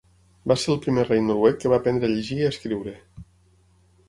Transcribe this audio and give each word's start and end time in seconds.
Va 0.51 0.55
ser 0.61 0.71
el 0.75 0.79
primer 0.85 1.03
rei 1.09 1.21
noruec 1.25 1.59
que 1.65 1.71
va 1.75 1.79
aprendre 1.83 2.09
a 2.09 2.15
llegir 2.15 2.39
i 2.41 2.49
escriure. 2.49 2.97